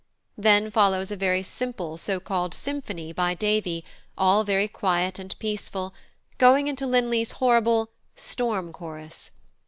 [0.35, 3.85] Then follows a very simple so called symphony by Davy,
[4.17, 5.93] all very quiet and peaceful,
[6.39, 9.29] going into Linley's horrible "Storm Chorus."